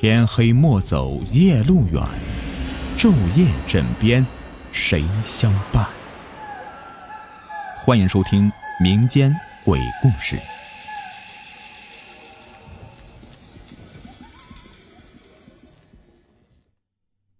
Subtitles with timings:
[0.00, 2.00] 天黑莫走夜路远，
[2.96, 4.24] 昼夜枕边
[4.70, 5.84] 谁相伴？
[7.84, 8.48] 欢迎收听
[8.78, 9.34] 民间
[9.64, 10.36] 鬼故事。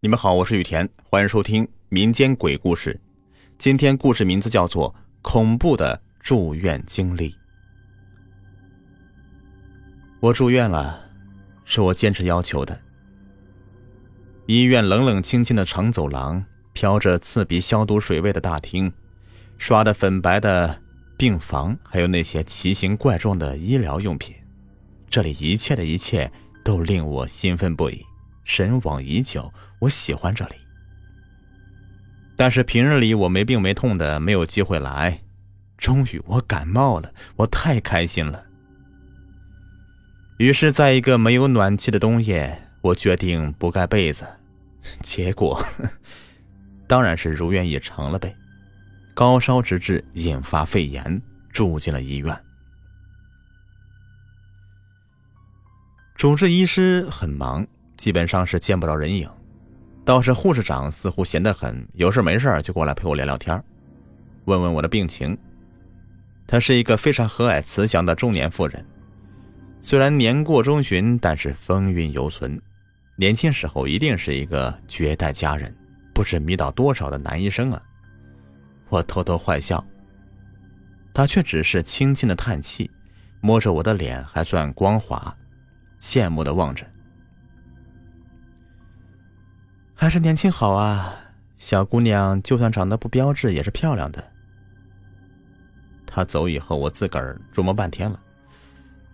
[0.00, 2.98] 你们好，我是雨田，欢迎收听民间鬼故事。
[3.58, 7.32] 今天故事名字叫做《恐怖的住院经历》。
[10.20, 11.05] 我住院了，
[11.66, 12.80] 是我坚持要求的。
[14.46, 16.42] 医院冷冷清清的长走廊，
[16.72, 18.90] 飘着刺鼻消毒水味的大厅，
[19.58, 20.80] 刷的粉白的
[21.18, 24.34] 病房，还有那些奇形怪状的医疗用品，
[25.10, 26.30] 这里一切的一切
[26.64, 28.02] 都令我兴奋不已，
[28.44, 29.52] 神往已久。
[29.80, 30.54] 我喜欢这里，
[32.36, 35.20] 但是平日里我没病没痛的，没有机会来。
[35.76, 38.45] 终于我感冒了，我太开心了。
[40.38, 44.26] 于是，在一个没有暖气的冬夜，我决定不盖被子。
[45.02, 45.64] 结果，
[46.86, 48.34] 当然是如愿以偿了呗。
[49.14, 52.38] 高烧直至引发肺炎，住进了医院。
[56.14, 59.28] 主治医师很忙，基本上是见不着人影。
[60.04, 63.60] 倒是护士长似乎闲得很，有事没事就过来陪我聊聊天，
[64.44, 65.36] 问问我的病情。
[66.46, 68.86] 她是一个非常和蔼慈祥的中年妇人。
[69.88, 72.60] 虽然年过中旬，但是风韵犹存。
[73.14, 75.72] 年轻时候一定是一个绝代佳人，
[76.12, 77.80] 不知迷倒多少的男医生啊！
[78.88, 79.86] 我偷偷坏笑，
[81.14, 82.90] 他却只是轻轻的叹气，
[83.40, 85.32] 摸着我的脸还算光滑，
[86.00, 86.84] 羡慕的望着。
[89.94, 91.14] 还是年轻好啊，
[91.58, 94.32] 小姑娘就算长得不标致，也是漂亮的。
[96.04, 98.18] 他走以后，我自个儿琢磨半天了。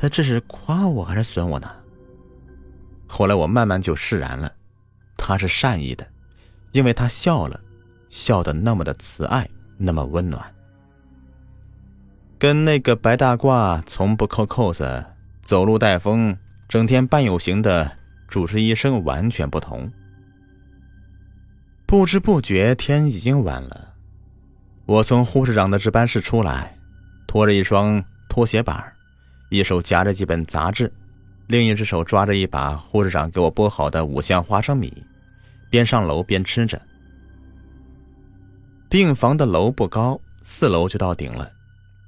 [0.00, 1.68] 他这是夸我还是损我呢？
[3.08, 4.52] 后来我慢慢就释然了，
[5.16, 6.06] 他是善意的，
[6.70, 7.58] 因为他笑了，
[8.08, 10.54] 笑得那么的慈爱，那么温暖，
[12.38, 15.04] 跟那个白大褂从不扣扣子、
[15.42, 17.90] 走路带风、整天半有型的
[18.28, 19.90] 主治医生完全不同。
[21.86, 23.94] 不知不觉天已经晚了，
[24.86, 26.78] 我从护士长的值班室出来，
[27.26, 28.94] 拖着一双拖鞋板
[29.48, 30.92] 一手夹着几本杂志，
[31.46, 34.92] 另一只手抓着一把护士长给我剥好的五香花生米，
[35.70, 36.80] 边上楼边吃着。
[38.90, 41.50] 病房的楼不高，四楼就到顶了。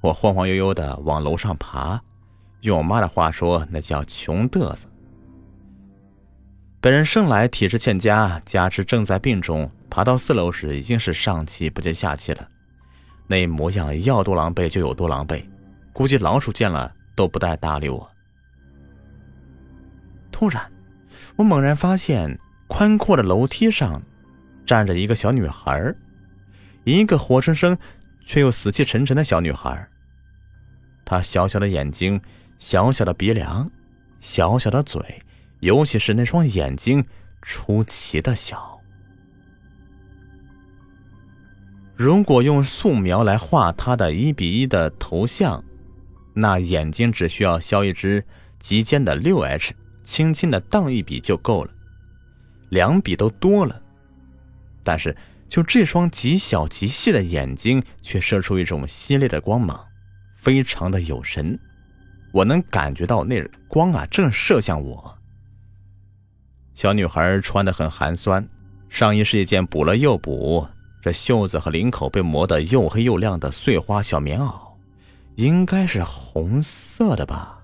[0.00, 2.00] 我晃晃悠悠的往楼上爬，
[2.60, 4.88] 用我妈的话说，那叫穷嘚瑟。
[6.80, 12.48] 本人生来体质欠佳，加之正在病中，爬到四楼时已经是上气不接下气了，
[13.26, 15.44] 那模样要多狼狈就有多狼狈，
[15.92, 16.94] 估计老鼠见了。
[17.18, 18.08] 都不带搭理我。
[20.30, 20.70] 突然，
[21.34, 24.00] 我猛然发现宽阔的楼梯上
[24.64, 25.92] 站着一个小女孩，
[26.84, 27.76] 一个活生生
[28.24, 29.88] 却又死气沉沉的小女孩。
[31.04, 32.20] 她小小的眼睛，
[32.56, 33.68] 小小的鼻梁，
[34.20, 35.02] 小小的嘴，
[35.58, 37.04] 尤其是那双眼睛
[37.42, 38.80] 出奇的小。
[41.96, 45.64] 如果用素描来画她的一比一的头像。
[46.40, 48.24] 那眼睛只需要削一支
[48.60, 51.70] 极尖的六 H，轻轻的荡一笔就够了，
[52.68, 53.82] 两笔都多了。
[54.84, 55.16] 但是
[55.48, 59.84] 就这双极小极细的眼睛，却射出一种犀利的光芒，
[60.36, 61.58] 非常的有神。
[62.32, 65.18] 我能感觉到那光啊，正射向我。
[66.74, 68.48] 小女孩穿的很寒酸，
[68.88, 70.68] 上衣是一件补了又补，
[71.02, 74.67] 这袖子和领口被磨得又黑又亮的碎花小棉袄。
[75.38, 77.56] 应该是红色的吧，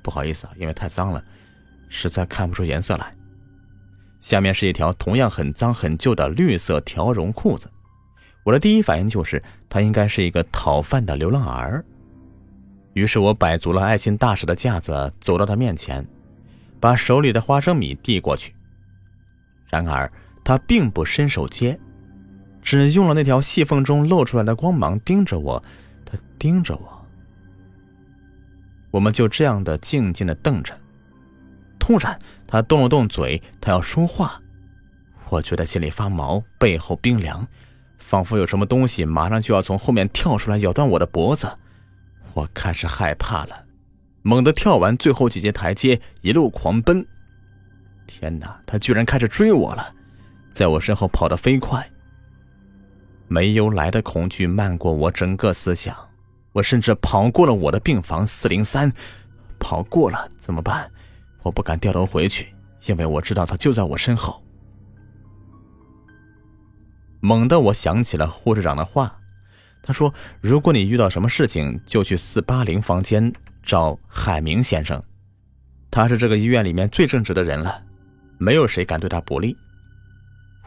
[0.00, 1.20] 不好意思啊，因为太脏了，
[1.88, 3.12] 实在看不出颜色来。
[4.20, 7.68] 下面是一条同样很脏很旧的绿色条绒裤子。
[8.44, 11.84] 我的第一反应就是他应该是一个讨饭的流浪儿。
[12.92, 16.06] 于是我摆足了爱心大使的架子，走到他面前，
[16.78, 18.54] 把手里的花生米递过去。
[19.66, 20.10] 然而
[20.44, 21.76] 他并不伸手接，
[22.62, 25.60] 只用了那条细缝中露出来的光芒盯着我。
[26.04, 26.99] 他盯着我。
[28.90, 30.76] 我们就这样的静静的瞪着，
[31.78, 34.40] 突然他动了动嘴，他要说话，
[35.28, 37.46] 我觉得心里发毛，背后冰凉，
[37.98, 41.48] 仿佛有什么东西马上就要从后面跳出来咬断我的脖子，
[42.34, 43.66] 我开始害怕了，
[44.22, 47.06] 猛地跳完最后几阶台阶，一路狂奔。
[48.06, 49.94] 天哪，他居然开始追我了，
[50.50, 51.88] 在我身后跑得飞快。
[53.28, 55.96] 没由来的恐惧漫过我整个思想。
[56.52, 58.92] 我甚至跑过了我的病房四零三，
[59.58, 60.90] 跑过了怎么办？
[61.42, 62.54] 我不敢掉头回去，
[62.86, 64.44] 因为我知道他就在我身后。
[67.20, 69.18] 猛地，我想起了护士长的话，
[69.82, 70.12] 他说
[70.42, 73.32] ：“如果你遇到什么事情，就去四八零房间
[73.62, 75.02] 找海明先生，
[75.90, 77.82] 他是这个医院里面最正直的人了，
[78.38, 79.56] 没有谁敢对他不利。”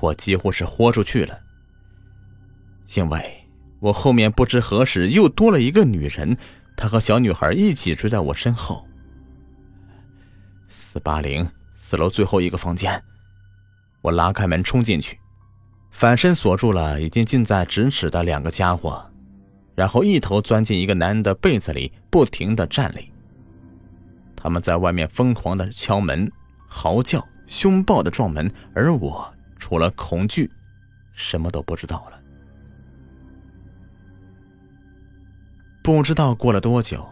[0.00, 1.40] 我几乎是豁出去了，
[2.94, 3.37] 因为
[3.80, 6.36] 我后面不知何时又多了一个女人，
[6.76, 8.86] 她和小女孩一起追在我身后。
[10.68, 13.02] 四八零四楼最后一个房间，
[14.02, 15.18] 我拉开门冲进去。
[15.90, 19.04] 反身锁住了已经近在咫尺的两个家伙，
[19.74, 23.10] 然后一头钻进一个男人的被子里，不停的站立。
[24.36, 26.30] 他们在外面疯狂的敲门、
[26.68, 30.50] 嚎叫、凶暴的撞门，而我除了恐惧，
[31.12, 32.17] 什么都不知道了。
[35.88, 37.08] 不知道过了多久，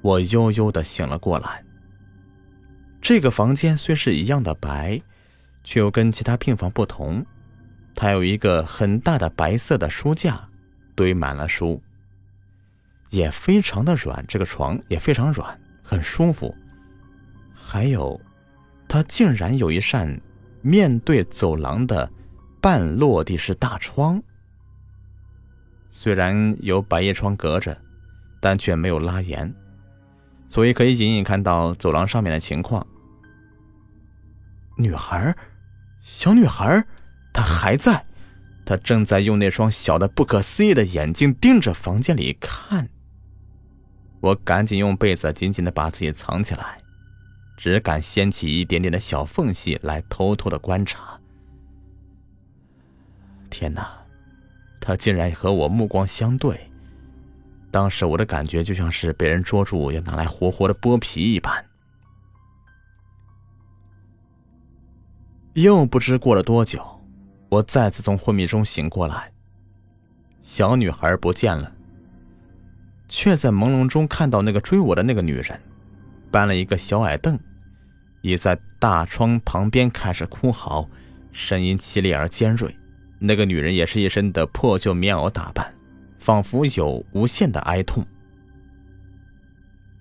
[0.00, 1.60] 我悠悠的醒了过来。
[3.02, 5.02] 这个房间虽是一样的白，
[5.64, 7.26] 却又跟其他病房不同。
[7.96, 10.48] 它有一个很大的白色的书架，
[10.94, 11.82] 堆满了书，
[13.08, 14.24] 也非常的软。
[14.28, 16.54] 这个床也非常软，很舒服。
[17.52, 18.20] 还有，
[18.86, 20.16] 它竟然有一扇
[20.62, 22.08] 面对走廊的
[22.60, 24.22] 半落地式大窗。
[25.90, 27.76] 虽然有百叶窗隔着，
[28.40, 29.52] 但却没有拉严，
[30.48, 32.86] 所以可以隐隐看到走廊上面的情况。
[34.78, 35.36] 女孩，
[36.00, 36.82] 小女孩。
[37.32, 38.04] 她还在，
[38.64, 42.88] 她正在用那双小的不可思议的眼睛盯着房间里看。
[44.20, 46.80] 我赶紧用被子紧紧的把自己藏起来，
[47.56, 51.20] 只敢掀起一点点的小缝隙来偷偷的观察。
[53.48, 53.99] 天哪，
[54.90, 56.68] 他竟然和我目光相对！
[57.70, 61.64] 当时我的感觉就像是被人捉住要拿来活活的剥皮一般。
[65.52, 66.84] 又不知过了多久。
[67.50, 69.30] 我再次从昏迷中醒过来，
[70.42, 71.72] 小女孩不见了，
[73.08, 75.62] 却在朦胧中看到那个追我的那个女人，
[76.32, 77.38] 搬了一个小矮凳，
[78.22, 80.88] 倚在大窗旁边开始哭嚎，
[81.30, 82.76] 声音凄厉而尖锐。
[83.20, 85.74] 那个女人也是一身的破旧棉袄打扮，
[86.18, 88.04] 仿佛有无限的哀痛。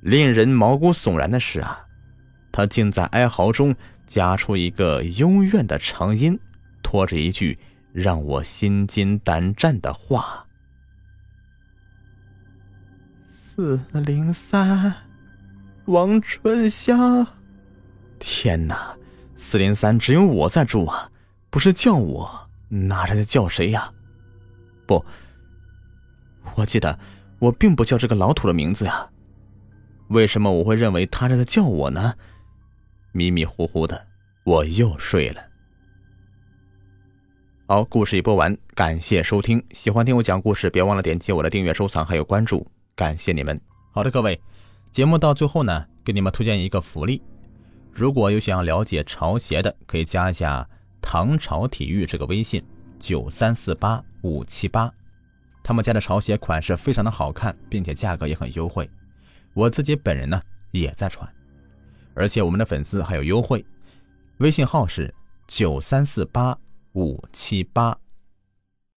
[0.00, 1.84] 令人毛骨悚然的是啊，
[2.52, 3.74] 她竟在哀嚎中
[4.06, 6.38] 夹出一个幽怨的长音。
[6.80, 7.58] 拖着一句
[7.92, 10.46] 让我心惊胆战的话
[13.28, 14.94] ：“四零三，
[15.84, 17.26] 王春香。”
[18.18, 18.96] 天哪，
[19.36, 21.10] 四零三只有我在住啊，
[21.50, 23.92] 不是叫我，那是在叫谁呀？
[24.86, 25.04] 不，
[26.56, 26.98] 我记得
[27.38, 29.10] 我并不叫这个老土的名字呀，
[30.08, 32.14] 为什么我会认为他是在叫我呢？
[33.12, 34.06] 迷迷糊糊的，
[34.44, 35.42] 我又睡了。
[37.66, 39.62] 好，故事已播完，感谢收听。
[39.72, 43.60] 喜欢听我讲故事，别忘了点击我的订阅、收藏还有关注，感谢你们。
[43.92, 44.40] 好的，各位，
[44.90, 47.22] 节目到最后呢，给你们推荐一个福利。
[47.92, 50.66] 如果有想要了解潮鞋的，可以加一下
[51.00, 52.62] 唐朝体育这个微信，
[52.98, 54.92] 九三四八五七八。
[55.62, 58.88] 他们家的潮鞋款式非常的好看，并且价格也很优惠。
[59.54, 60.40] 我自己本人呢
[60.70, 61.28] 也在穿，
[62.14, 63.64] 而且我们的粉丝还有优惠。
[64.38, 65.12] 微信号是
[65.46, 66.58] 九三四八。
[66.94, 67.96] 五七八。